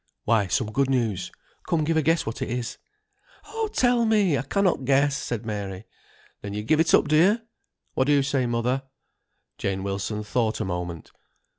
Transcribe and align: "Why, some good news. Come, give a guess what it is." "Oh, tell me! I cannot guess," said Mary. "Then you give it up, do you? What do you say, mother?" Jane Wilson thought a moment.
"Why, 0.25 0.47
some 0.47 0.71
good 0.71 0.89
news. 0.89 1.31
Come, 1.69 1.83
give 1.83 1.95
a 1.95 2.01
guess 2.01 2.25
what 2.25 2.41
it 2.41 2.49
is." 2.49 2.79
"Oh, 3.49 3.69
tell 3.71 4.03
me! 4.07 4.35
I 4.35 4.41
cannot 4.41 4.83
guess," 4.83 5.15
said 5.15 5.45
Mary. 5.45 5.83
"Then 6.41 6.55
you 6.55 6.63
give 6.63 6.79
it 6.79 6.91
up, 6.95 7.07
do 7.07 7.15
you? 7.15 7.41
What 7.93 8.07
do 8.07 8.13
you 8.13 8.23
say, 8.23 8.47
mother?" 8.47 8.81
Jane 9.59 9.83
Wilson 9.83 10.23
thought 10.23 10.59
a 10.59 10.65
moment. 10.65 11.11